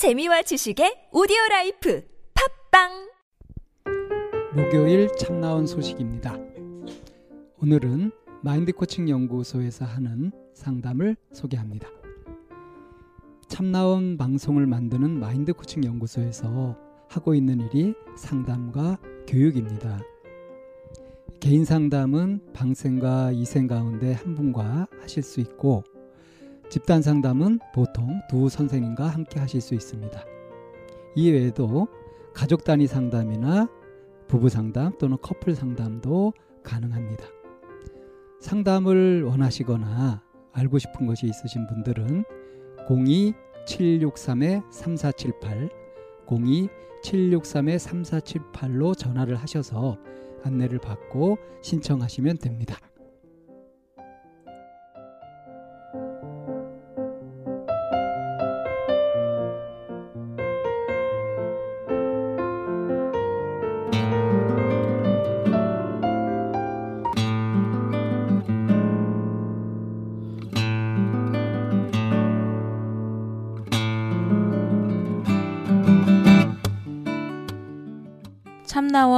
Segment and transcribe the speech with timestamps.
[0.00, 2.02] 재미와 지식의 오디오 라이프
[2.72, 3.12] 팟빵
[4.56, 6.38] 목요일 참 나온 소식입니다.
[7.60, 8.10] 오늘은
[8.42, 11.86] 마인드 코칭 연구소에서 하는 상담을 소개합니다.
[13.46, 16.78] 참 나온 방송을 만드는 마인드 코칭 연구소에서
[17.10, 20.00] 하고 있는 일이 상담과 교육입니다.
[21.40, 25.84] 개인 상담은 방생과 이생 가운데 한 분과 하실 수 있고
[26.70, 30.24] 집단 상담은 보통 두 선생님과 함께 하실 수 있습니다.
[31.16, 31.88] 이외에도
[32.32, 33.68] 가족 단위 상담이나
[34.28, 37.24] 부부 상담 또는 커플 상담도 가능합니다.
[38.38, 42.24] 상담을 원하시거나 알고 싶은 것이 있으신 분들은
[43.66, 45.72] 02-763-3478
[47.02, 49.98] 02-763-3478로 전화를 하셔서
[50.44, 52.76] 안내를 받고 신청하시면 됩니다.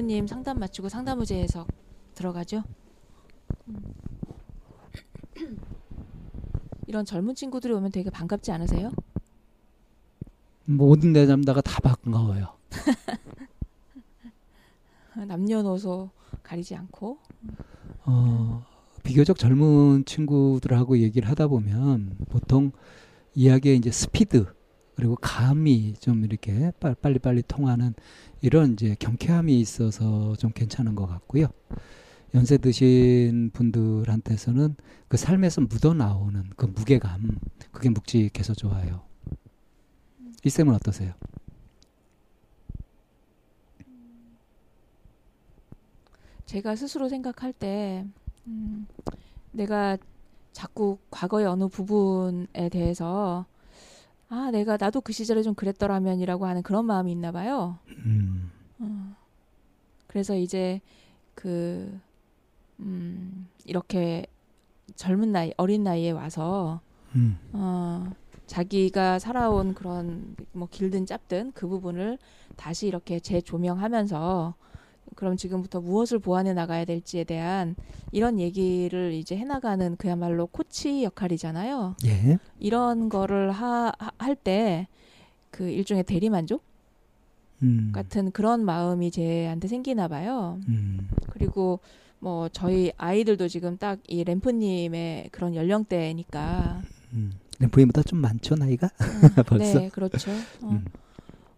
[0.00, 1.68] 어, 램프님 상담 마치고 상담 의제 해석
[2.14, 2.64] 들어가죠.
[3.68, 3.94] 음.
[6.86, 8.90] 이런 젊은 친구들이 오면 되게 반갑지 않으세요?
[10.64, 12.56] 모든 내담다가 다 반가워요.
[15.26, 16.08] 남녀노소
[16.42, 17.18] 가리지 않고.
[18.06, 18.64] 어,
[19.02, 22.72] 비교적 젊은 친구들하고 얘기를 하다 보면 보통
[23.34, 24.46] 이야기의 이제 스피드
[25.00, 27.94] 그리고 감이 좀 이렇게 빨리빨리 통하는
[28.42, 31.46] 이런 이제 경쾌함이 있어서 좀 괜찮은 것 같고요.
[32.34, 34.76] 연세 드신 분들한테서는
[35.08, 37.38] 그 삶에서 묻어나오는 그 무게감,
[37.72, 39.00] 그게 묵직해서 좋아요.
[40.44, 41.14] 이 쌤은 어떠세요?
[46.44, 48.04] 제가 스스로 생각할 때,
[48.46, 48.86] 음,
[49.52, 49.96] 내가
[50.52, 53.46] 자꾸 과거의 어느 부분에 대해서
[54.30, 57.78] 아, 내가 나도 그 시절에 좀 그랬더라면이라고 하는 그런 마음이 있나 봐요.
[57.88, 58.50] 음.
[58.78, 59.16] 어.
[60.06, 60.80] 그래서 이제
[61.34, 61.98] 그,
[62.78, 64.24] 음, 이렇게
[64.94, 66.80] 젊은 나이, 어린 나이에 와서,
[67.16, 67.38] 음.
[67.52, 68.08] 어,
[68.46, 72.18] 자기가 살아온 그런 뭐 길든 짧든 그 부분을
[72.56, 74.54] 다시 이렇게 재조명하면서
[75.16, 77.74] 그럼 지금부터 무엇을 보완해 나가야 될지에 대한
[78.12, 81.96] 이런 얘기를 이제 해나가는 그야말로 코치 역할이잖아요.
[82.06, 82.38] 예.
[82.58, 84.88] 이런 거를 하, 할때
[85.50, 86.62] 그 일종의 대리만족
[87.62, 87.90] 음.
[87.92, 90.58] 같은 그런 마음이 제한테 생기나 봐요.
[90.68, 91.08] 음.
[91.30, 91.80] 그리고
[92.18, 96.82] 뭐 저희 아이들도 지금 딱 이 램프님의 그런 연령대니까
[97.12, 97.32] 음.
[97.58, 98.88] 램프님보다 좀 많죠 나이가
[99.46, 99.78] 벌써.
[99.80, 100.30] 네 그렇죠.
[100.62, 100.80] 어.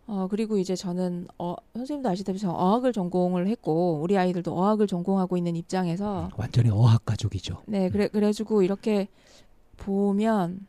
[0.09, 0.13] 음.
[0.13, 5.37] 어 그리고 이제 저는 어 선생님도 아시다시피 저는 어학을 전공을 했고 우리 아이들도 어학을 전공하고
[5.37, 7.63] 있는 입장에서 완전히 어학 가족이죠.
[7.67, 9.09] 네 그래 그래가지고 이렇게
[9.77, 10.67] 보면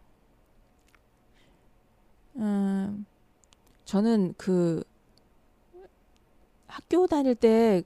[2.36, 3.06] 음
[3.86, 4.84] 저는 그
[6.68, 7.84] 학교 다닐 때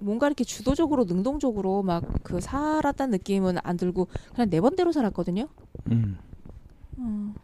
[0.00, 5.48] 뭔가 이렇게 주도적으로 능동적으로 막 그 살았다는 느낌은 안 들고 그냥 내 번대로 살았거든요.
[5.90, 6.18] 음.
[6.98, 7.34] 어.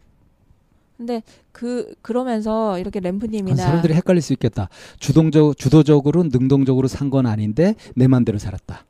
[0.99, 1.23] 근데
[1.53, 4.67] 그 그러면서 이렇게 램프님이나 사람들이 헷갈릴 수 있겠다.
[4.99, 8.85] 주동적 주도적으로 능동적으로 산 건 아닌데 내 맘대로 살았다.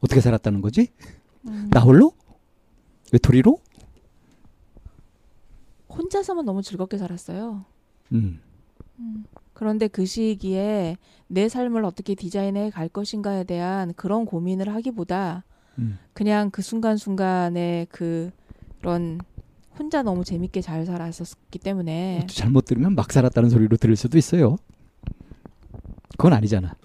[0.00, 0.88] 어떻게 살았다는 거지?
[1.48, 2.12] 음, 나 홀로?
[3.10, 3.58] 외톨이로?
[5.88, 7.64] 혼자서만 너무 즐겁게 살았어요.
[8.12, 8.40] 음.
[8.98, 9.24] 음.
[9.54, 15.44] 그런데 그 시기에 내 삶을 어떻게 디자인해 갈 것인가에 대한 그런 고민을 하기보다
[15.78, 15.98] 음.
[16.12, 18.30] 그냥 그 순간순간에 그
[18.80, 19.18] 그런
[19.80, 24.56] 혼자 너무 재밌게 잘 살았었기 때문에 또 잘못 들으면 막 살았다는 소리로 들릴 수도 있어요.
[26.18, 26.76] 그건 아니잖아.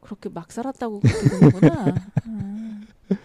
[0.00, 1.94] 그렇게 막 살았다고 그렇게 되는구나.
[2.26, 2.86] 음.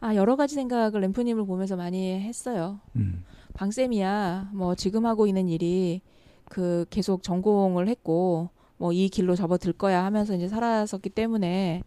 [0.00, 2.78] 아 여러 가지 생각을 램프님을 보면서 많이 했어요.
[2.94, 3.24] 음.
[3.54, 6.00] 방쌤이야 뭐 지금 하고 있는 일이
[6.44, 11.82] 그 계속 전공을 했고 뭐 이 길로 접어들 거야 하면서 이제 살았었기 때문에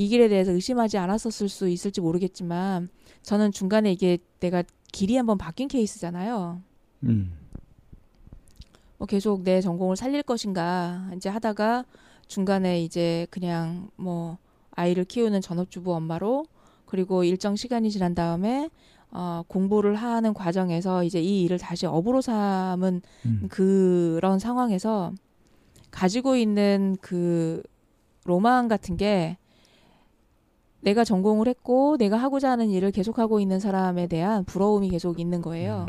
[0.00, 2.88] 이 길에 대해서 의심하지 않았었을 수 있을지 모르겠지만
[3.20, 4.62] 저는 중간에 이게 내가
[4.92, 6.62] 길이 한번 바뀐 케이스잖아요.
[7.02, 7.32] 음.
[8.96, 11.84] 뭐 계속 내 전공을 살릴 것인가 이제 하다가
[12.26, 14.38] 중간에 이제 그냥 뭐
[14.70, 16.46] 아이를 키우는 전업주부 엄마로
[16.86, 18.70] 그리고 일정 시간이 지난 다음에
[19.10, 23.48] 어 공부를 하는 과정에서 이제 이 일을 다시 업으로 삼은 음.
[23.50, 25.12] 그런 상황에서
[25.90, 27.62] 가지고 있는 그
[28.24, 29.36] 로망 같은 게
[30.80, 35.86] 내가 전공을 했고 내가 하고자 하는 일을 계속하고 있는 사람에 대한 부러움이 계속 있는 거예요.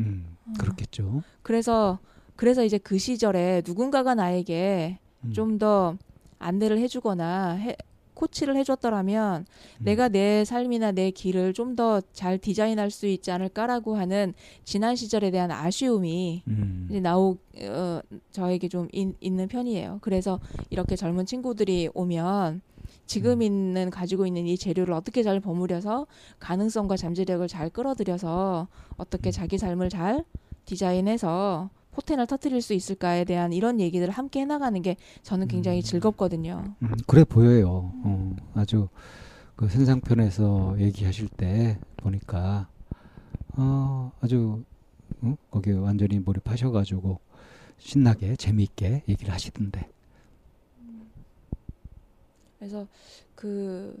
[0.00, 0.36] 음.
[0.58, 1.22] 그렇겠죠.
[1.42, 1.98] 그래서
[2.36, 5.32] 그래서 이제 그 시절에 누군가가 나에게 음.
[5.32, 5.96] 좀더
[6.38, 7.76] 안내를 해주거나 해,
[8.14, 9.44] 코치를 해줬더라면
[9.80, 9.84] 음.
[9.84, 14.34] 내가 내 삶이나 내 길을 좀 더 잘 디자인할 수 있지 않을까라고 하는
[14.64, 16.86] 지난 시절에 대한 아쉬움이 음.
[16.90, 18.00] 이제 나오 어,
[18.32, 19.98] 저에게 좀 인, 있는 편이에요.
[20.00, 22.60] 그래서 이렇게 젊은 친구들이 오면
[23.08, 23.42] 지금 음.
[23.42, 26.06] 있는 가지고 있는 이 재료를 어떻게 잘 버무려서
[26.38, 29.32] 가능성과 잠재력을 잘 끌어들여서 어떻게 음.
[29.32, 30.24] 자기 삶을 잘
[30.66, 35.82] 디자인해서 포텐을 터트릴 수 있을까에 대한 이런 얘기들을 함께 해나가는 게 저는 굉장히 음.
[35.82, 36.74] 즐겁거든요.
[36.82, 37.92] 음, 그래 보여요.
[38.04, 38.88] 어, 아주
[39.56, 42.68] 그 선상편에서 얘기하실 때 보니까
[43.56, 44.62] 어, 아주
[45.22, 45.34] 어?
[45.50, 47.18] 거기에 완전히 몰입하셔가지고
[47.78, 49.88] 신나게 재미있게 얘기를 하시던데.
[52.58, 52.86] 그래서
[53.34, 53.96] 그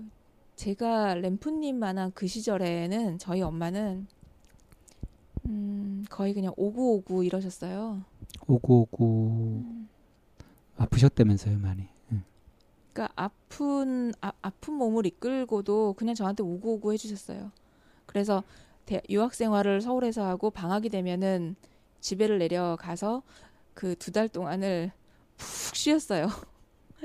[0.56, 4.06] 제가 램프님만한 그 시절에는 저희 엄마는
[5.46, 8.02] 음, 거의 그냥 오구오구 이러셨어요.
[8.46, 9.64] 오구오구
[10.76, 11.88] 아프셨다면서요 많이.
[12.12, 12.22] 응.
[12.92, 17.50] 그러니까 아픈 아, 아픈 몸을 이끌고도 그냥 저한테 오구오구 해주셨어요.
[18.06, 18.42] 그래서
[18.86, 21.56] 대, 유학 생활을 서울에서 하고 방학이 되면은
[22.00, 23.22] 집에를 내려가서
[23.74, 24.92] 그 두 달 동안을
[25.36, 26.28] 푹 쉬었어요.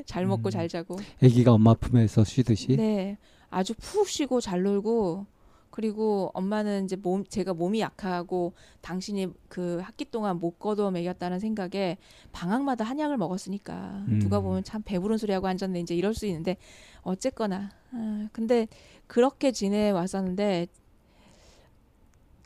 [0.05, 0.51] 잘 먹고 음.
[0.51, 0.97] 잘 자고.
[1.21, 2.75] 아기가 엄마 품에서 쉬듯이.
[2.75, 3.17] 네,
[3.49, 5.25] 아주 푹 쉬고 잘 놀고
[5.73, 11.97] 그리고 엄마는 이제 몸 제가 몸이 약하고 당신이 그 학기 동안 못 거둬 먹였다는 생각에
[12.31, 14.19] 방학마다 한약을 먹었으니까 음.
[14.19, 16.57] 누가 보면 참 배부른 소리하고 앉았네 이제 이럴 수 있는데
[17.01, 18.67] 어쨌거나 아, 근데
[19.07, 20.67] 그렇게 지내 왔었는데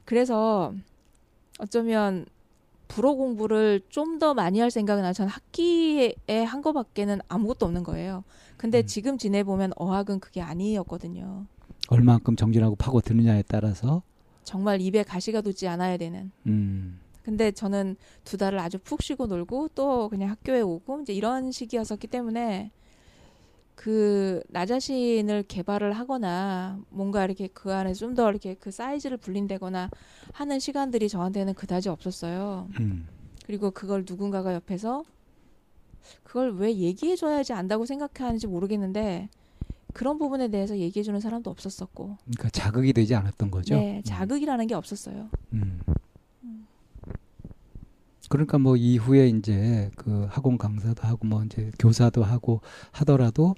[0.06, 0.74] 그래서
[1.60, 2.26] 어쩌면
[2.88, 5.14] 불어 공부를 좀 더 많이 할 생각은 나.
[5.14, 6.16] 전 학기에
[6.48, 8.24] 한 거밖에는 아무것도 없는 거예요.
[8.58, 8.86] 근데 음.
[8.88, 11.46] 지금 지내 보면 어학은 그게 아니었거든요.
[11.90, 14.02] 얼만큼 정진하고 파고 드느냐에 따라서.
[14.44, 16.32] 정말 입에 가시가 돋지 않아야 되는.
[16.48, 17.00] 음.
[17.22, 22.08] 근데 저는 두 달을 아주 푹 쉬고 놀고 또 그냥 학교에 오고 이제 이런 시기였었기
[22.08, 22.72] 때문에
[23.78, 29.90] 그 나 자신을 개발을 하거나 뭔가 이렇게 그 안에 좀 더 이렇게 그 사이즈를 불린다거나
[30.34, 32.68] 하는 시간들이 저한테는 그다지 없었어요.
[32.80, 33.08] 음.
[33.46, 35.04] 그리고 그걸 누군가가 옆에서
[36.24, 39.30] 그걸 왜 얘기해줘야지 안다고 생각하는지 모르겠는데
[39.94, 43.76] 그런 부분에 대해서 얘기해주는 사람도 없었었고 그러니까 자극이 되지 않았던 거죠.
[43.76, 45.30] 네 자극이라는 게 없었어요.
[45.54, 45.80] 음.
[48.30, 53.56] 그러니까 뭐 이후에 이제 그 학원 강사도 하고 뭐 이제 교사도 하고 하더라도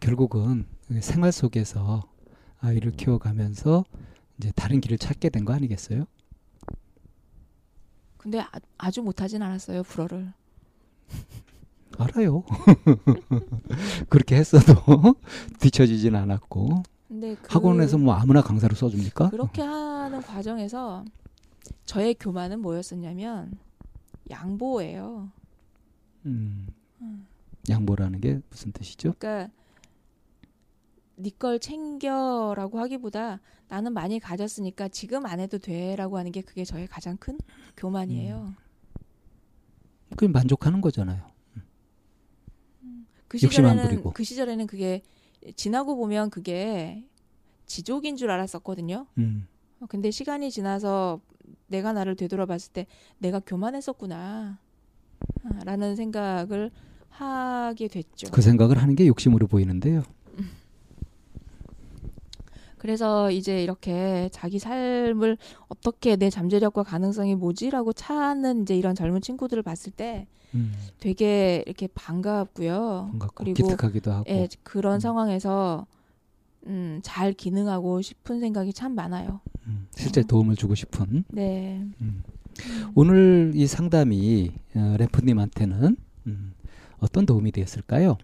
[0.00, 2.02] 결국은 그 생활 속에서
[2.58, 3.84] 아이를 키워가면서
[4.38, 6.04] 이제 다른 길을 찾게 된 거 아니겠어요?
[8.18, 10.32] 근데 아, 아주 못하진 않았어요 불어를.
[11.98, 12.44] 알아요.
[14.08, 14.74] 그렇게 했어도
[15.60, 19.30] 뒤처지진 않았고 근데 그 학원에서 뭐 아무나 강사로 써줍니까?
[19.30, 21.04] 그렇게 하는 과정에서
[21.86, 23.58] 저의 교만은 뭐였었냐면
[24.30, 25.30] 양보예요.
[26.26, 26.68] 음.
[27.00, 27.26] 음.
[27.68, 29.14] 양보라는 게 무슨 뜻이죠?
[29.18, 29.52] 그러니까
[31.16, 37.16] 네걸 챙겨라고 하기보다 나는 많이 가졌으니까 지금 안 해도 돼라고 하는 게 그게 저의 가장
[37.18, 37.38] 큰
[37.76, 38.54] 교만이에요.
[40.16, 41.30] 그 만족하는 거잖아요.
[43.28, 44.12] 그 욕심 안 시절에는.
[44.12, 45.02] 그 시절에는 그게
[45.54, 47.04] 지나고 보면 그게
[47.66, 49.06] 지족인 줄 알았었거든요.
[49.18, 49.46] 음.
[49.78, 51.20] 어, 근데 시간이 지나서
[51.66, 52.86] 내가 나를 되돌아봤을 때
[53.18, 54.58] 내가 교만했었구나
[55.44, 56.70] 아, 라는 생각을
[57.08, 58.30] 하게 됐죠.
[58.30, 60.02] 그 생각을 하는 게 욕심으로 보이는데요.
[62.80, 65.36] 그래서 이제 이렇게 자기 삶을
[65.68, 71.88] 어떻게 내 잠재력과 가능성이 뭐지라고 찾는 이제 이런 젊은 친구들을 봤을 때 음, 되게 이렇게
[71.88, 73.08] 반갑고요.
[73.10, 74.30] 반갑고 그리고 기특하기도 하고.
[74.30, 75.00] 예, 그런 음.
[75.00, 75.86] 상황에서
[76.66, 79.40] 음, 잘 기능하고 싶은 생각이 참 많아요.
[79.66, 81.24] 음, 실제 도움을 주고 싶은.
[81.28, 81.86] 네.
[82.00, 82.22] 음.
[82.94, 86.54] 오늘 이 상담이 어, 램프님한테는 음,
[86.98, 88.18] 어떤 도움이 되었을까요?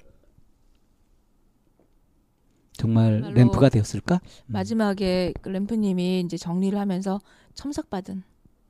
[2.73, 4.17] 정말 램프가 되었을까?
[4.17, 7.21] 음, 마지막에 그 램프님이 이제 정리를 하면서
[7.55, 8.23] 첨삭받은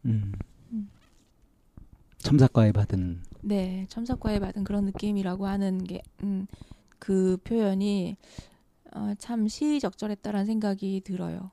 [0.05, 0.33] 음.
[0.73, 0.91] 음.
[2.19, 6.47] 첨삭과에 받은 네 첨삭과에 받은 그런 느낌이라고 하는 게 음,
[6.99, 8.17] 그 표현이
[8.97, 11.51] 어, 참 시의적절했다라는 생각이 들어요.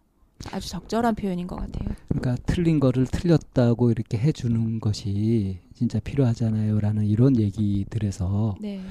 [0.51, 1.89] 아주 적절한 표현인 것 같아요.
[2.07, 8.81] 그러니까 틀린 거를 틀렸다고 이렇게 해주는 것이 진짜 필요하잖아요라는 이런 얘기들에서 네,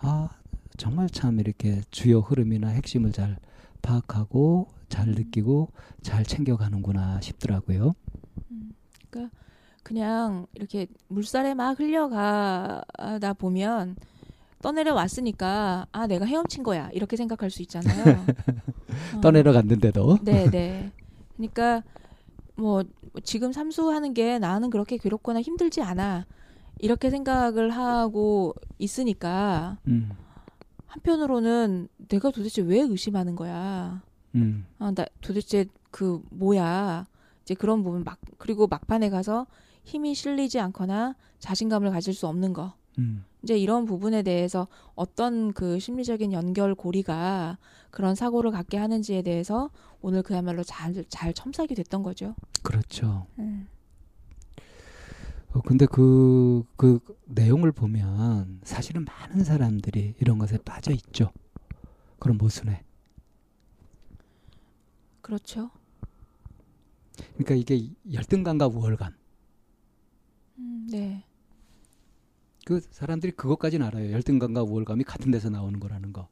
[0.00, 0.28] 아
[0.76, 3.38] 정말 참 이렇게 주요 흐름이나 핵심을 잘
[3.82, 5.68] 파악하고 잘 느끼고
[6.02, 7.94] 잘 챙겨가는구나 싶더라고요.
[8.50, 8.72] 음,
[9.10, 9.34] 그러니까
[9.82, 13.96] 그냥 이렇게 물살에 막 흘려가다 보면
[14.62, 18.24] 떠내려 왔으니까 아 내가 헤엄친 거야 이렇게 생각할 수 있잖아요.
[19.14, 19.20] 어.
[19.20, 20.90] 떠내려 갔는데도 네, 네.
[21.36, 21.82] 그러니까
[22.56, 22.82] 뭐
[23.22, 26.26] 지금 삼수하는 게 나는 그렇게 괴롭거나 힘들지 않아.
[26.80, 30.10] 이렇게 생각을 하고 있으니까 음,
[30.86, 34.02] 한편으로는 내가 도대체 왜 의심하는 거야?
[34.34, 37.06] 음, 아, 나 도대체 그 뭐야?
[37.42, 39.46] 이제 그런 부분 막 그리고 막판에 가서
[39.84, 42.74] 힘이 실리지 않거나 자신감을 가질 수 없는 거.
[42.98, 47.58] 음, 이제 이런 부분에 대해서 어떤 그 심리적인 연결고리가
[47.90, 52.34] 그런 사고를 갖게 하는지에 대해서 오늘 그야말로 잘, 잘 첨삭이 됐던 거죠.
[52.62, 53.26] 그렇죠.
[53.38, 53.68] 음.
[55.52, 61.32] 어, 근데 그, 그 내용을 보면 사실은 많은 사람들이 이런 것에 빠져 있죠.
[62.18, 62.84] 그런 모순에.
[65.20, 65.70] 그렇죠.
[67.34, 69.14] 그러니까 이게 열등감과 우월감.
[70.58, 71.24] 음, 네.
[72.68, 74.12] 그 사람들이 그것까지는 알아요.
[74.12, 76.28] 열등감과 우월감이 같은 데서 나오는 거라는 거.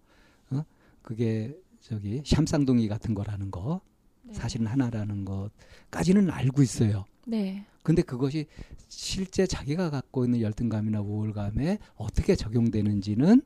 [0.50, 0.64] 어?
[1.00, 3.80] 그게 저기 샴쌍둥이 같은 거라는 거.
[4.22, 4.34] 네.
[4.34, 7.06] 사실은 하나라는 것까지는 알고 있어요.
[7.26, 7.64] 네.
[7.82, 8.48] 근데 그것이
[8.88, 13.40] 실제 자기가 갖고 있는 열등감이나 우월감에 어떻게 적용되는지는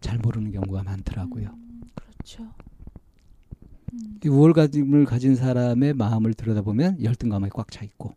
[0.00, 1.50] 잘 모르는 경우가 많더라고요.
[1.54, 2.42] 음, 그렇죠.
[3.92, 8.16] 음, 이 우월감을 가진 사람의 마음을 들여다보면 열등감에 꽉 차 있고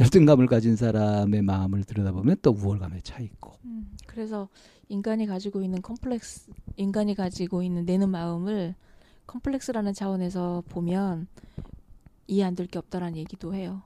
[0.00, 3.90] 열등감을 가진 사람의 마음을 들여다보면 또 우월감에 차 있고 음.
[4.06, 4.48] 그래서
[4.88, 8.74] 인간이 가지고 있는 컴플렉스, 인간이 가지고 있는 내는 마음을
[9.26, 11.26] 컴플렉스라는 차원에서 보면
[12.28, 13.82] 이해 안 될 게 없다라는 얘기도 해요.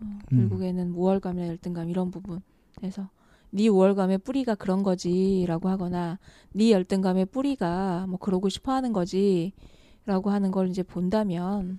[0.00, 0.18] 어, 음.
[0.48, 3.08] 결국에는 우월감이나 열등감 이런 부분에서
[3.50, 6.18] 네 우월감의 뿌리가 그런 거지라고 하거나
[6.52, 11.78] 네 열등감의 뿌리가 뭐 그러고 싶어 하는 거지라고 하는 걸 이제 본다면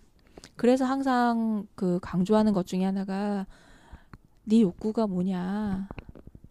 [0.55, 3.45] 그래서 항상 그 강조하는 것 중에 하나가
[4.45, 5.87] 네 욕구가 뭐냐?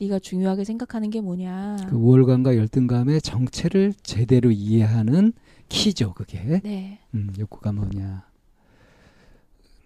[0.01, 1.77] 네가 중요하게 생각하는 게 뭐냐?
[1.89, 5.33] 그 우월감과 열등감의 정체를 제대로 이해하는
[5.69, 6.61] 키죠 그게.
[6.65, 6.99] 네.
[7.15, 8.27] 음, 욕구가 뭐냐?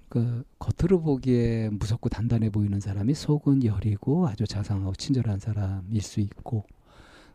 [0.09, 6.65] 그 겉으로 보기에 무섭고 단단해 보이는 사람이 속은 여리고 아주 자상하고 친절한 사람일 수 있고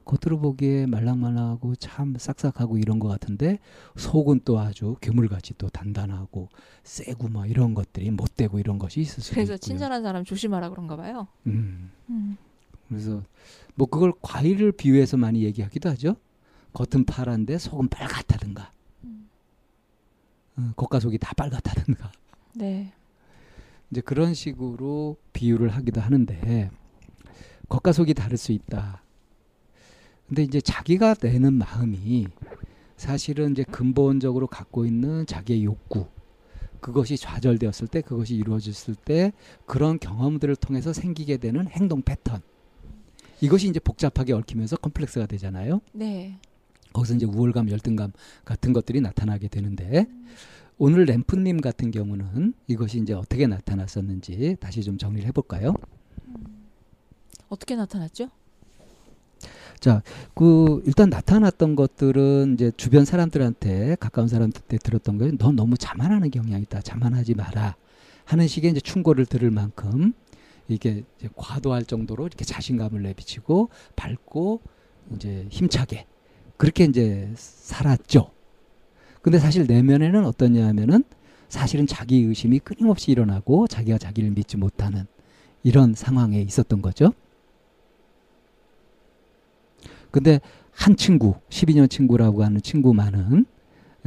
[0.05, 3.59] 겉으로 보기에 말랑말랑하고 참 싹싹하고 이런 것 같은데
[3.95, 6.49] 속은 또 아주 괴물같이 또 단단하고
[6.83, 9.57] 세고 막 이런 것들이 못되고 이런 것이 있을 수도 그래서 있고요.
[9.57, 11.27] 친절한 사람 조심하라 그런가 봐요.
[11.47, 11.91] 음.
[12.09, 12.37] 음.
[12.89, 13.23] 그래서
[13.75, 16.15] 뭐 그걸 과일을 비유해서 많이 얘기하기도 하죠.
[16.73, 18.71] 겉은 파란데 속은 빨갛다든가.
[19.05, 19.29] 음.
[20.57, 22.11] 어, 겉과 속이 다 빨갛다든가.
[22.55, 22.93] 네.
[23.89, 26.71] 이제 그런 식으로 비유를 하기도 하는데
[27.69, 29.01] 겉과 속이 다를 수 있다.
[30.31, 32.25] 근데 이제 자기가 내는 마음이
[32.95, 36.05] 사실은 이제 근본적으로 갖고 있는 자기의 욕구
[36.79, 39.33] 그것이 좌절되었을 때 그것이 이루어졌을 때
[39.65, 42.41] 그런 경험들을 통해서 생기게 되는 행동 패턴
[43.41, 45.81] 이것이 이제 복잡하게 얽히면서 컴플렉스가 되잖아요.
[45.91, 46.39] 네.
[46.93, 48.13] 거기서 이제 우월감, 열등감
[48.45, 50.07] 같은 것들이 나타나게 되는데
[50.77, 55.73] 오늘 램프님 같은 경우는 이것이 이제 어떻게 나타났었는지 다시 좀 정리를 해볼까요?
[57.49, 58.29] 어떻게 나타났죠?
[60.33, 66.63] 그 일단 나타났던 것들은 이제 주변 사람들한테 가까운 사람들한테 들었던 거는 너 너무 자만하는 경향이
[66.63, 66.81] 있다.
[66.81, 67.75] 자만하지 마라.
[68.25, 70.13] 하는 식의 이제 충고를 들을 만큼
[70.67, 74.61] 이게 이제 과도할 정도로 이렇게 자신감을 내비치고 밝고
[75.15, 76.05] 이제 힘차게
[76.57, 78.31] 그렇게 이제 살았죠.
[79.21, 81.03] 근데 사실 내면에는 어떠냐 하면은
[81.49, 85.05] 사실은 자기 의심이 끊임없이 일어나고 자기가 자기를 믿지 못하는
[85.63, 87.13] 이런 상황에 있었던 거죠.
[90.11, 90.39] 근데
[90.71, 93.45] 한 친구, 12년 친구라고 하는 친구만은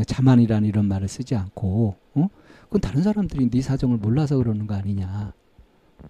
[0.07, 2.29] 자만이라는 이런 말을 쓰지 않고 어?
[2.65, 5.33] 그건 다른 사람들이 네 사정을 몰라서 그러는 거 아니냐.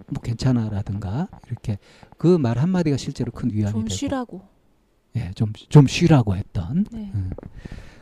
[0.09, 1.79] 뭐 괜찮아라든가 이렇게
[2.19, 4.43] 그 말 한마디가 실제로 큰 위안이 좀 되고 쉬라고.
[5.17, 7.13] 예, 좀 좀 쉬라고 했던 네.
[7.15, 7.31] 음.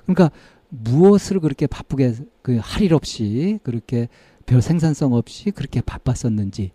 [0.06, 0.30] 그러니까
[0.70, 4.08] 무엇을 그렇게 바쁘게 그 할 일 없이 그렇게
[4.46, 6.70] 별 생산성 없이 그렇게 바빴었는지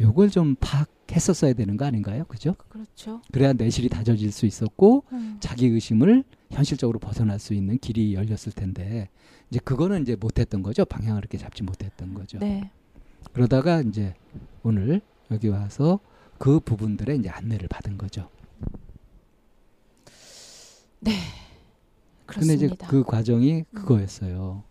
[0.00, 2.24] 요걸 좀 파악 했었어야 되는 거 아닌가요?
[2.24, 2.54] 그죠?
[2.68, 3.20] 그렇죠.
[3.32, 5.36] 그래야 내실이 다져질 수 있었고 음.
[5.40, 9.08] 자기 의심을 현실적으로 벗어날 수 있는 길이 열렸을 텐데
[9.50, 10.84] 이제 그거는 이제 못했던 거죠.
[10.84, 12.38] 방향을 이렇게 잡지 못했던 거죠.
[12.38, 12.70] 네.
[13.32, 14.14] 그러다가 이제
[14.62, 15.00] 오늘
[15.30, 16.00] 여기 와서
[16.38, 18.28] 그 부분들의 이제 안내를 받은 거죠.
[22.26, 22.86] 근데 이제 그렇습니다.
[22.88, 23.64] 그 과정이 음.
[23.74, 24.62] 그거였어요.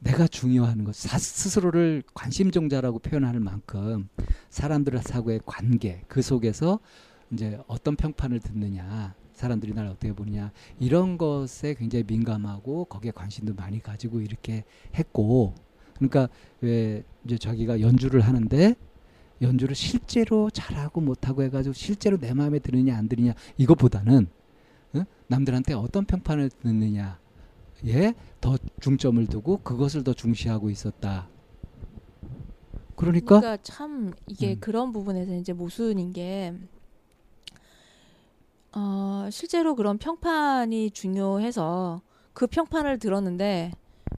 [0.00, 4.08] 내가 중요한 것, 사- 스스로를 관심종자라고 표현할 만큼
[4.48, 6.80] 사람들의 사고의 관계, 그 속에서
[7.30, 13.80] 이제 어떤 평판을 듣느냐, 사람들이 날 어떻게 보느냐, 이런 것에 굉장히 민감하고 거기에 관심도 많이
[13.80, 14.64] 가지고 이렇게
[14.94, 15.54] 했고,
[15.94, 16.28] 그러니까
[16.62, 18.74] 왜 이제 자기가 연주를 하는데
[19.42, 24.26] 연주를 실제로 잘하고 못하고 해가지고 실제로 내 마음에 드느냐 안 드느냐 이것보다는
[24.96, 25.04] 응?
[25.28, 27.18] 남들한테 어떤 평판을 듣느냐
[27.84, 31.28] 에더 중점을 두고 그것을 더 중시하고 있었다.
[32.96, 34.60] 그러니까, 그러니까 참 이게 음.
[34.60, 36.54] 그런 부분에서 이제 모순인 게
[38.72, 43.72] 어, 실제로 그런 평판이 중요해서 그 평판을 들었는데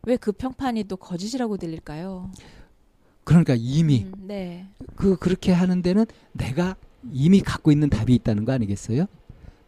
[0.04, 2.30] 왜 그 평판이 또 거짓이라고 들릴까요?
[3.24, 4.66] 그러니까 이미 음, 네.
[4.96, 6.74] 그 그렇게 하는 데는 내가
[7.12, 9.06] 이미 갖고 있는 답이 있다는 거 아니겠어요?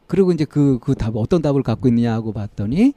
[0.08, 2.94] 그리고 이제 그 그 답 어떤 답을 갖고 있느냐 하고 봤더니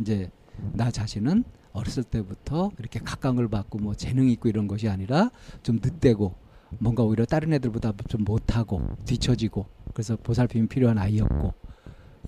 [0.00, 0.30] 이제
[0.72, 5.30] 나 자신은 어렸을 때부터 이렇게 각광을 받고 뭐 재능 있고 이런 것이 아니라
[5.62, 6.34] 좀 늦대고
[6.78, 11.54] 뭔가 오히려 다른 애들보다 좀 못하고 뒤처지고 그래서 보살핌이 필요한 아이였고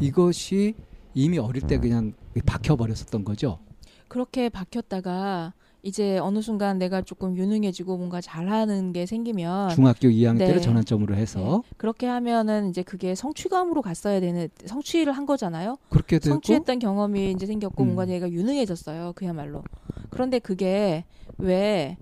[0.00, 0.74] 이것이
[1.14, 2.12] 이미 어릴 때 그냥
[2.46, 3.58] 박혀 버렸었던 거죠.
[4.06, 10.46] 그렇게 박혔다가 이제 어느 순간 내가 조금 유능해지고 뭔가 잘하는 게 생기면 중학교 2학년 네.
[10.46, 15.78] 때를 전환점으로 해서 그렇게 하면은 이제 그게 성취감으로 갔어야 되는 성취를 한 거잖아요.
[15.90, 17.86] 그렇게 되고 성취했던 경험이 이제 생겼고 음.
[17.86, 19.12] 뭔가 내가 유능해졌어요.
[19.14, 19.62] 그야말로.
[20.10, 21.04] 그런데 그게
[21.38, 21.96] 왜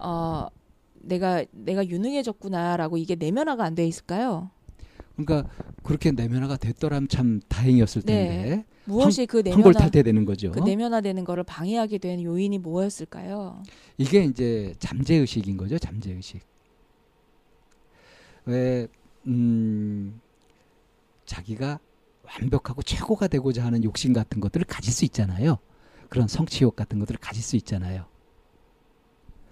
[0.00, 0.46] 어,
[0.94, 4.50] 내가 내가 유능해졌구나라고 이게 내면화가 안 돼 있을까요?
[5.16, 5.48] 그러니까
[5.82, 8.12] 그렇게 내면화가 됐더라면 참 다행이었을 네.
[8.12, 10.50] 텐데 무엇이 그 내면화 환골탈태되는 거죠.
[10.52, 13.62] 그 내면화되는 거를 방해하게 된 요인이 뭐였을까요?
[13.96, 15.78] 이게 이제 잠재 의식인 거죠.
[15.78, 16.40] 잠재 의식.
[18.46, 18.88] 왜
[19.26, 20.20] 음,
[21.24, 21.78] 자기가
[22.24, 25.58] 완벽하고 최고가 되고자 하는 욕심 같은 것들을 가질 수 있잖아요.
[26.08, 28.06] 그런 성취욕 같은 것들을 가질 수 있잖아요.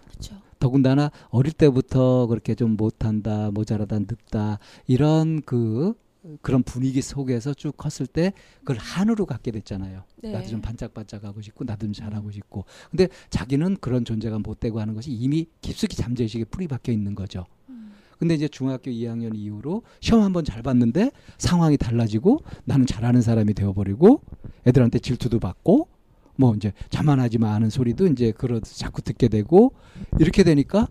[0.05, 0.37] 그렇죠.
[0.62, 5.94] 더군다나 어릴 때부터 그렇게 좀 못한다, 모자라다, 늙다 이런 그
[6.40, 10.05] 그런 분위기 속에서 쭉 컸을 때 그걸 한으로 갖게 됐잖아요.
[10.22, 10.31] 네.
[10.31, 12.64] 나도 좀 반짝반짝하고 싶고 나도 좀 잘하고 싶고.
[12.92, 17.44] 근데 자기는 그런 존재가 못 되고 하는 것이 이미 깊숙이 잠재의식에 뿌리 박혀 있는 거죠.
[17.68, 17.90] 음.
[18.20, 24.20] 근데 이제 중학교 2학년 이후로 시험 한번 잘 봤는데 상황이 달라지고 나는 잘하는 사람이 되어버리고
[24.64, 25.88] 애들한테 질투도 받고
[26.37, 29.73] 뭐 이제 자만하지만 않은 소리도 이제 그러 자꾸 듣게 되고
[30.18, 30.88] 이렇게 되니까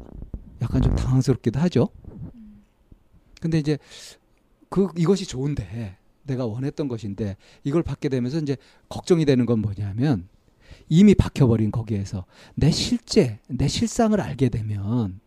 [0.62, 1.90] 약간 좀 당황스럽기도 하죠.
[3.40, 3.78] 근데 이제
[4.70, 8.58] 그 이것이 좋은데 내가 원했던 것인데 이걸 받게 되면서 이제
[8.90, 10.28] 걱정이 되는 건 뭐냐면
[10.90, 12.26] 이미 박혀버린 거기에서
[12.56, 15.21] 내 실제 내 실상을 알게 되면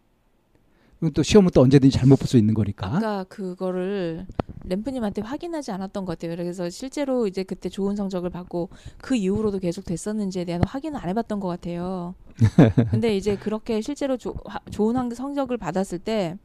[1.13, 2.87] 또 시험은 또 언제든지 잘못 볼 수 있는 거니까.
[2.97, 4.27] 아까 그거를
[4.65, 6.37] 램프님한테 확인하지 않았던 것 같아요.
[6.37, 11.41] 그래서 실제로 이제 그때 좋은 성적을 받고 그 이후로도 계속 됐었는지에 대한 확인을 안 해봤던
[11.41, 12.15] 것 같아요.
[12.91, 16.37] 근데 이제 그렇게 실제로 조, 하- 좋은 한- 성적을 받았을 때,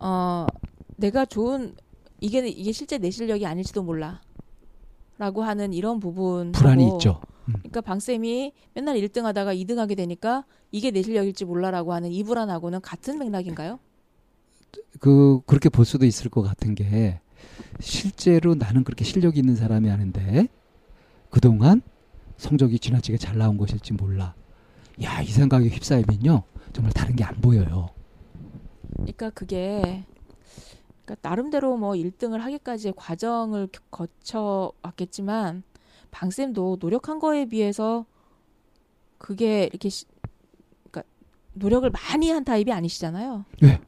[0.00, 0.46] 어,
[0.96, 1.74] 내가 좋은
[2.20, 7.20] 이게 이게 실제 내 실력이 아닐지도 몰라.라고 하는 이런 부분 불안이 있죠.
[7.46, 12.22] 그러니까 방 쌤이 맨날 1등 하다가 2등 하게 되니까 이게 내 실력일지 몰라라고 하는 이
[12.24, 13.78] 불안하고는 같은 맥락인가요?
[15.00, 17.20] 그 그렇게 볼 수도 있을 것 같은 게
[17.80, 20.48] 실제로 나는 그렇게 실력이 있는 사람이 아닌데
[21.30, 21.82] 그동안
[22.36, 24.34] 성적이 지나치게 잘 나온 것일지 몰라.
[25.02, 26.42] 야, 이 생각에 휩싸이면요.
[26.72, 27.88] 정말 다른 게 안 보여요.
[28.96, 30.04] 그러니까 그게
[31.04, 35.62] 그러니까 나름대로 뭐 1등을 하기까지의 과정을 겨- 거쳐 왔겠지만
[36.14, 38.06] 방쌤도 노력한 거에 비해서
[39.18, 40.06] 그게 이렇게 시,
[40.90, 41.02] 그러니까
[41.54, 43.44] 노력을 많이 한 타입이 아니시잖아요.
[43.60, 43.80] 네.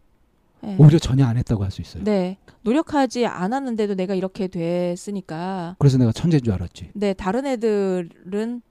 [0.61, 0.77] 네.
[0.81, 2.03] 오히려 전혀 안 했다고 할 수 있어요.
[2.03, 2.39] 네.
[2.63, 6.91] 노력하지 않았는데도 내가 이렇게 됐으니까 그래서 내가 천재인 줄 알았지.
[6.95, 8.63] 네, 다른 애들은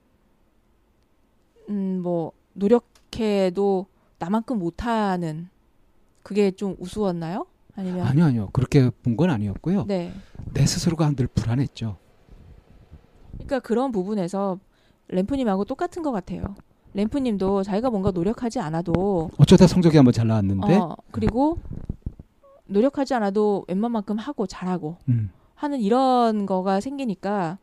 [1.70, 3.86] 음 뭐 노력해도
[4.18, 5.48] 나만큼 못하는
[6.22, 7.46] 그게 좀 우스웠나요?
[7.74, 8.48] 아니면 아니요, 아니요.
[8.52, 9.84] 그렇게 본 건 아니었고요.
[9.86, 10.12] 네,
[10.52, 11.96] 내 스스로가 늘 불안했죠.
[13.36, 14.58] 그러니까 그런 부분에서
[15.08, 16.54] 램프님하고 똑같은 것 같아요.
[16.94, 20.76] 램프님도 자기가 뭔가 노력하지 않아도 어쩌다 성적이 한번 잘 나왔는데.
[20.76, 21.58] 어, 그리고
[22.66, 25.30] 노력하지 않아도 웬만만큼 하고 잘하고 음.
[25.54, 27.58] 하는 이런 거가 생기니까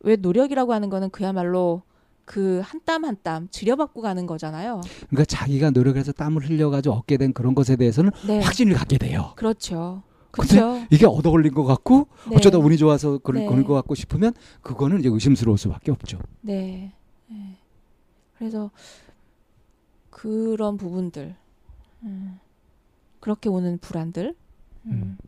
[0.00, 1.82] 왜 노력이라고 하는 거는 그야말로
[2.24, 4.80] 그 한 땀 한 땀 들여받고 가는 거잖아요.
[5.10, 9.32] 그러니까 자기가 노력해서 땀을 흘려가지고 얻게 된 그런 것에 대해서는 네, 확신을 갖게 돼요.
[9.36, 10.02] 그렇죠.
[10.32, 10.86] 근데.
[10.90, 13.62] 이게 얻어 걸린 것 같고 네, 어쩌다 운이 좋아서 그런 네.
[13.62, 16.18] 것 같고 싶으면 그거는 이제 의심스러울 수밖에 없죠.
[16.40, 16.92] 네.
[17.28, 17.56] 네.
[18.38, 18.70] 그래서
[20.10, 21.34] 그런 부분들,
[22.04, 22.38] 음,
[23.20, 24.34] 그렇게 오는 불안들,
[24.86, 25.18] 음,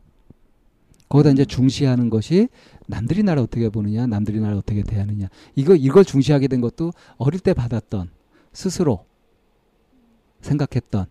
[1.07, 2.49] 거기다 이제 중시하는 것이
[2.87, 5.27] 남들이 나를 어떻게 보느냐, 남들이 나를 어떻게 대하느냐.
[5.55, 8.09] 이거 이걸 중시하게 된 것도 어릴 때 받았던
[8.53, 9.05] 스스로
[10.41, 11.05] 생각했던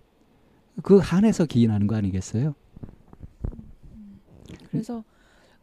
[0.83, 2.55] 그 한에서 기인하는 거 아니겠어요?
[4.75, 5.05] 그래서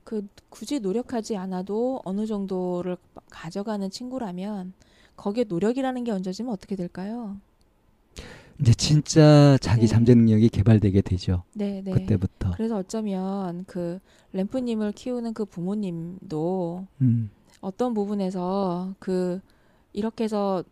[0.04, 2.97] 그 굳이 노력하지 않아도 어느 정도를
[3.30, 4.74] 가져가는 친구라면
[5.15, 7.38] 거기에 노력이라는 게 얹어지면 어떻게 될까요?
[8.60, 9.88] 이제 진짜 자기 네.
[9.88, 11.43] 잠재 능력이 개발되게 되죠.
[11.54, 11.91] 네, 네.
[11.91, 12.52] 그때부터.
[12.56, 14.00] 그래서 어쩌면 그
[14.34, 17.32] 램프님을 키우는 그 부모님도 음.
[17.60, 19.39] 어떤 부분에서 그
[19.93, 20.63] 이렇게 해서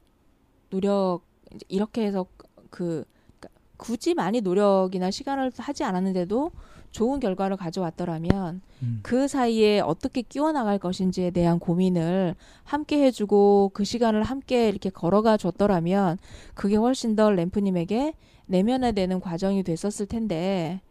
[0.70, 1.22] 노력
[1.68, 2.26] 이렇게 해서
[2.70, 3.06] 그
[3.40, 6.52] 그러니까 굳이 많이 노력이나 시간을 하지 않았는데도
[6.92, 9.00] 좋은 결과를 가져왔더라면 음.
[9.04, 15.38] 그 사이에 어떻게 끼워 나갈 것인지에 대한 고민을 함께 해주고 그 시간을 함께 이렇게 걸어가
[15.38, 16.18] 줬더라면
[16.56, 18.14] 그게 훨씬 더 램프님에게
[18.48, 20.82] 내면화되는 과정이 됐었을 텐데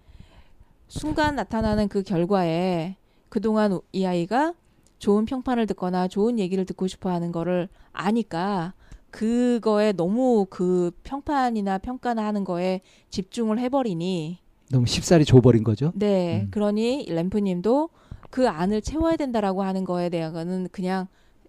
[0.86, 2.96] 순간 나타나는 그 결과에
[3.28, 4.54] 그동안 이 아이가
[4.98, 8.74] 좋은 평판을 듣거나 좋은 얘기를 듣고 싶어 하는 거를 아니까
[9.10, 12.80] 그거에 너무 그 평판이나 평가나 하는 거에
[13.10, 14.38] 집중을 해버리니
[14.70, 15.92] 너무 쉽사리 줘버린 거죠.
[15.94, 16.48] 네, 음.
[16.50, 17.88] 그러니 램프님도
[18.30, 21.06] 그 안을 채워야 된다라고 하는 거에 대해서는 그냥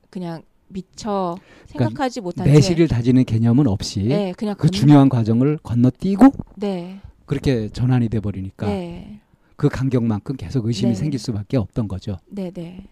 [0.10, 5.58] 그냥 미처 생각하지 못한 채, 내실을 다지는 개념은 없이 네, 그냥 그 건- 중요한 과정을
[5.64, 9.20] 건너뛰고 네, 그렇게 전환이 돼 버리니까 네,
[9.56, 10.96] 그 간격만큼 계속 의심이 네.
[10.96, 12.18] 생길 수밖에 없던 거죠.
[12.30, 12.86] 네, 네.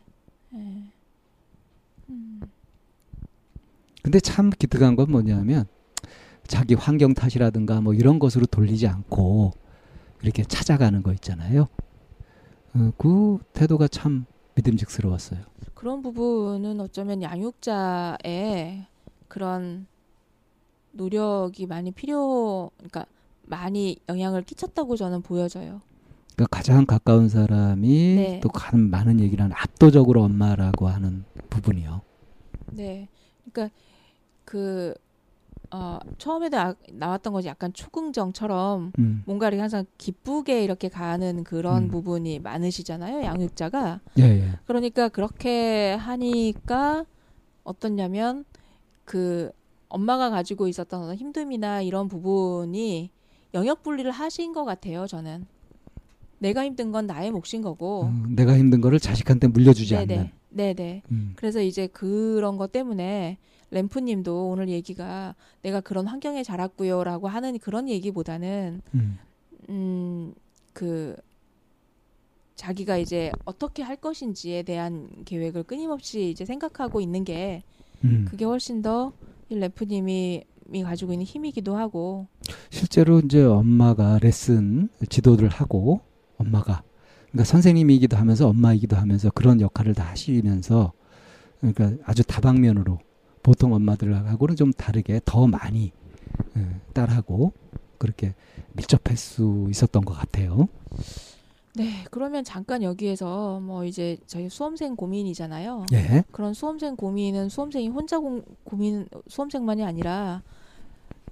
[0.49, 0.83] 네.
[2.09, 2.41] 음,
[4.01, 5.65] 근데 참 기특한 건 뭐냐면
[6.47, 9.51] 자기 환경 탓이라든가 뭐 이런 것으로 돌리지 않고
[10.21, 11.67] 이렇게 찾아가는 거 있잖아요.
[12.75, 14.25] 어, 그 태도가 참
[14.55, 15.41] 믿음직스러웠어요.
[15.73, 18.85] 그런 부분은 어쩌면 양육자의
[19.27, 19.87] 그런
[20.91, 23.05] 노력이 많이 필요, 그러니까
[23.43, 25.81] 많이 영향을 끼쳤다고 저는 보여져요.
[26.35, 28.39] 그러니까 가장 가까운 사람이 네.
[28.41, 32.01] 또 가는 많은 얘기를 하는 압도적으로 엄마라고 하는 부분이요.
[32.73, 33.07] 네.
[33.51, 33.75] 그러니까
[34.45, 34.93] 그
[35.71, 39.23] 어, 처음에도 아, 나왔던 것이 약간 초긍정처럼 음.
[39.25, 41.87] 뭔가 이렇게 항상 기쁘게 이렇게 가는 그런 음.
[41.89, 43.99] 부분이 많으시잖아요, 양육자가.
[44.19, 44.49] 예, 예.
[44.65, 47.05] 그러니까 그렇게 하니까
[47.63, 48.45] 어떻냐면
[49.03, 49.51] 그
[49.89, 53.11] 엄마가 가지고 있었던 어떤 힘듦이나 이런 부분이
[53.53, 55.47] 영역 분리를 하신 것 같아요, 저는.
[56.39, 58.03] 내가 힘든 건 나의 몫인 거고.
[58.05, 60.07] 어, 내가 힘든 거를 자식한테 물려주지 않는.
[60.07, 60.33] 네네.
[60.49, 61.03] 네네.
[61.11, 61.33] 음.
[61.35, 63.37] 그래서 이제 그런 것 때문에
[63.71, 69.19] 램프님도 오늘 얘기가 내가 그런 환경에 자랐고요라고 하는 그런 얘기보다는 음.
[69.69, 70.33] 음
[70.73, 71.15] 그
[72.55, 77.63] 자기가 이제 어떻게 할 것인지에 대한 계획을 끊임없이 이제 생각하고 있는 게
[78.03, 78.25] 음.
[78.29, 79.11] 그게 훨씬 더
[79.49, 82.27] 이 램프님이 이 가지고 있는 힘이기도 하고
[82.69, 86.01] 실제로 이제 엄마가 레슨 지도를 하고
[86.37, 86.83] 엄마가
[87.31, 90.91] 그러니까 선생님이기도 하면서 엄마이기도 하면서 그런 역할을 다 하시면서
[91.61, 92.99] 그러니까 아주 다방면으로
[93.47, 95.93] 보통 엄마들하고는 좀 다르게 더 많이
[96.57, 97.53] 예, 딸하고
[97.97, 98.35] 그렇게
[98.73, 100.67] 밀접할 수 있었던 것 같아요.
[101.73, 105.85] 네 그러면 잠깐 여기에서 뭐 이제 저희 수험생 고민이잖아요.
[105.93, 106.25] 예.
[106.33, 110.43] 그런 수험생 고민은 수험생이 혼자 고, 고민 수험생만이 아니라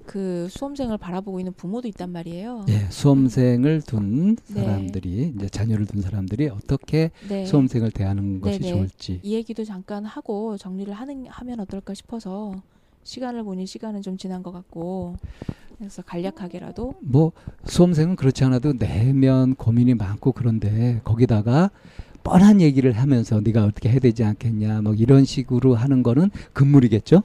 [0.05, 2.65] 그 수험생을 바라보고 있는 부모도 있단 말이에요.
[2.69, 4.63] 예, 수험생을 둔 네.
[4.63, 7.45] 사람들이 이제 자녀를 둔 사람들이 어떻게 네.
[7.45, 8.71] 수험생을 대하는 것이 네네.
[8.71, 9.19] 좋을지.
[9.23, 12.53] 이 얘기도 잠깐 하고 정리를 하는 하면 어떨까 싶어서
[13.03, 15.15] 시간을 보니 시간은 좀 지난 것 같고
[15.77, 17.33] 그래서 간략하게라도 뭐
[17.65, 21.69] 수험생은 그렇지 않아도 내면 고민이 많고 그런데 거기다가
[22.23, 27.21] 뻔한 얘기를 하면서 네가 어떻게 해야 되지 않겠냐 뭐 이런 식으로 하는 거는 금물이겠죠.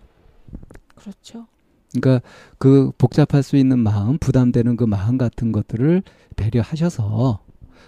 [0.94, 1.46] 그렇죠.
[1.92, 2.26] 그러니까
[2.58, 6.02] 그 복잡할 수 있는 마음, 부담되는 그 마음 같은 것들을
[6.36, 7.40] 배려하셔서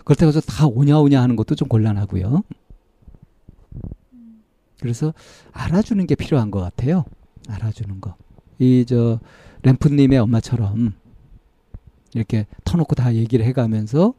[0.04, 2.42] 그렇다고 해서 다 오냐 오냐 하는 것도 좀 곤란하고요.
[4.80, 5.14] 그래서
[5.52, 7.04] 알아주는 게 필요한 것 같아요.
[7.48, 8.16] 알아주는 거.
[8.58, 9.20] 이 저
[9.62, 10.94] 램프님의 엄마처럼
[12.14, 14.14] 이렇게 터놓고 다 얘기를 해가면서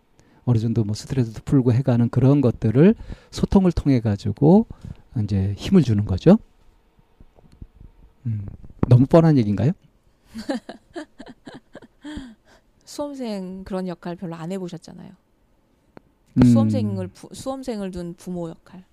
[0.45, 2.95] 어느 정도 뭐 스트레스도 풀고 해가는 그런 것들을
[3.31, 4.67] 소통을 통해 가지고
[5.21, 6.37] 이제 힘을 주는 거죠.
[8.25, 8.45] 음,
[8.87, 9.71] 너무 뻔한 얘기인가요?
[12.85, 15.11] 수험생 그런 역할 별로 안 해보셨잖아요.
[16.37, 18.85] 음, 수험생을 부, 수험생을 둔 부모 역할.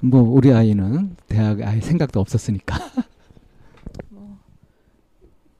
[0.00, 2.76] 뭐 우리 아이는 대학 아예 생각도 없었으니까.
[4.10, 4.38] 뭐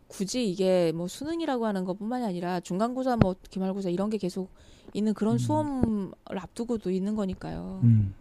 [0.08, 4.50] 굳이 이게 뭐 수능이라고 하는 것뿐만이 아니라 중간고사 뭐 기말고사 이런 게 계속
[4.92, 5.38] 있는 그런 음.
[5.38, 7.80] 수험을 앞두고도 있는 거니까요.
[7.84, 8.14] 음,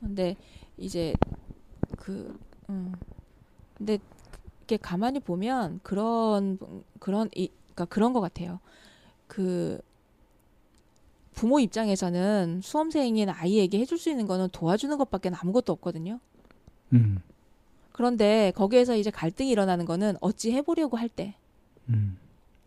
[0.00, 0.36] 근데
[0.76, 1.14] 이제
[1.96, 2.36] 그
[2.68, 2.92] 음.
[3.74, 3.98] 근데
[4.68, 6.58] 이렇게 가만히 보면 그런
[7.00, 8.60] 그런 이 그러니까 그런 것 같아요.
[9.26, 9.80] 그
[11.32, 16.20] 부모 입장에서는 수험생인 아이에게 해줄 수 있는 거는 도와주는 것밖에 아무것도 없거든요.
[16.92, 17.20] 음,
[17.92, 21.34] 그런데 거기에서 이제 갈등이 일어나는 거는 어찌 해보려고 할 때
[21.88, 22.18] 음.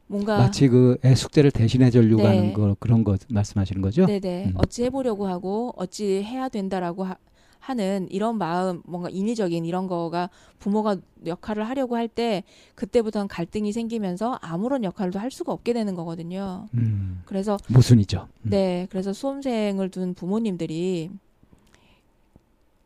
[0.08, 2.28] 뭔가 마치 그 애 숙제를 대신해 주려고 네.
[2.30, 4.06] 하는 거 그런 거 말씀하시는 거죠?
[4.08, 4.54] 네네 음.
[4.56, 7.16] 어찌 해보려고 하고 어찌 해야 된다라고 하,
[7.62, 12.44] 하는 이런 마음 뭔가 인위적인 이런 거가 부모가 역할을 하려고 할 때
[12.76, 16.68] 그때부터는 갈등이 생기면서 아무런 역할도 할 수가 없게 되는 거거든요.
[16.74, 18.28] 음, 그래서 모순이죠.
[18.42, 18.50] 음.
[18.50, 21.10] 네 그래서 수험생을 둔 부모님들이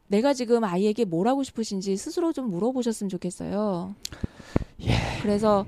[0.07, 3.95] 내가 지금 아이에게 뭘 하고 싶으신지 스스로 좀 물어보셨으면 좋겠어요.
[4.81, 4.91] 예.
[5.23, 5.65] 그래서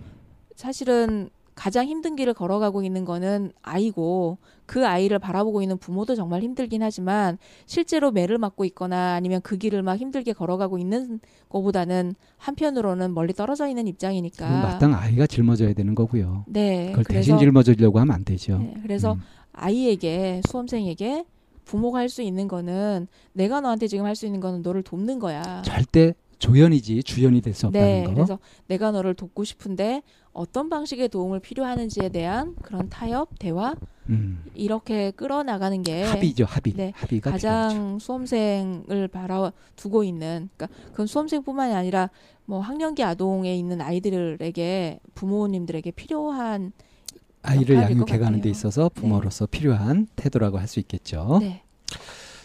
[0.55, 6.83] 사실은 가장 힘든 길을 걸어가고 있는 거는 아이고 그 아이를 바라보고 있는 부모도 정말 힘들긴
[6.83, 13.33] 하지만 실제로 매를 맞고 있거나 아니면 그 길을 막 힘들게 걸어가고 있는 거보다는 한편으로는 멀리
[13.33, 16.45] 떨어져 있는 입장이니까 마땅 아이가 짊어져야 되는 거고요.
[16.47, 18.59] 네 그걸 그래서 대신 짊어지려고 하면 안 되죠.
[18.59, 19.21] 네, 그래서 음,
[19.53, 21.25] 아이에게 수험생에게
[21.65, 25.63] 부모가 할 수 있는 거는 내가 너한테 지금 할 수 있는 거는 너를 돕는 거야.
[25.63, 28.13] 절대 조연이지 주연이 될 수 없다는 네, 거.
[28.13, 33.75] 그래서 내가 너를 돕고 싶은데 어떤 방식의 도움을 필요하는지에 대한 그런 타협, 대화
[34.09, 36.73] 음, 이렇게 끌어나가는 게 합의죠, 합의.
[36.75, 37.99] 네, 합의가 가장 필요하죠.
[37.99, 42.09] 수험생을 바라두고 있는 그러니까 그건 수험생뿐만이 아니라
[42.45, 46.71] 뭐 학령기 아동에 있는 아이들에게 부모님들에게 필요한
[47.41, 48.49] 아이를 양육해가는 데.
[48.49, 51.39] 있어서 부모로서 필요한 태도라고 할 수 있겠죠.
[51.41, 51.63] 네.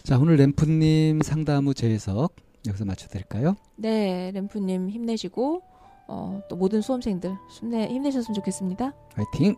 [0.02, 2.34] 자, 오늘 램프님 상담 후 재해석
[2.66, 3.56] 여기서 맞춰드릴까요?
[3.76, 5.62] 네, 램프님 힘내시고
[6.08, 8.92] 어, 또 모든 수험생들 힘내 힘내셨으면 좋겠습니다.
[9.14, 9.56] 화이팅!